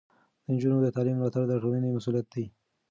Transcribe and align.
د 0.43 0.45
نجونو 0.53 0.77
د 0.81 0.87
تعلیم 0.95 1.15
ملاتړ 1.19 1.43
د 1.49 1.53
ټولنې 1.63 1.89
مسؤلیت 1.95 2.27
دی. 2.33 2.45